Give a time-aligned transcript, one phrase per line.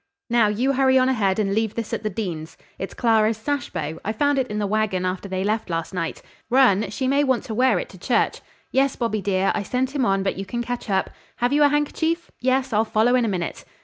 [0.31, 2.57] Now, you hurry on ahead and leave this at the Deans'.
[2.79, 3.99] It's Clara's sash bow.
[4.03, 6.23] I found it in the wagon after they left last night.
[6.49, 8.41] Run, she may want to wear it to church.
[8.71, 11.11] Yes, Bobby, dear, I sent him on, but you can catch up.
[11.35, 12.31] Have you a handkerchief?
[12.39, 13.63] Yes, I'll follow in a minute."